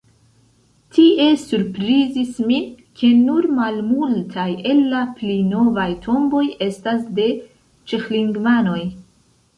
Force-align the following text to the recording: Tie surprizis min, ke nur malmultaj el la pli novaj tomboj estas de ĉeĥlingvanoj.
Tie 0.97 1.25
surprizis 1.41 2.31
min, 2.51 2.63
ke 3.01 3.11
nur 3.27 3.49
malmultaj 3.59 4.47
el 4.71 4.83
la 4.95 5.03
pli 5.19 5.37
novaj 5.53 5.89
tomboj 6.07 6.43
estas 6.71 7.05
de 7.21 7.29
ĉeĥlingvanoj. 7.93 8.81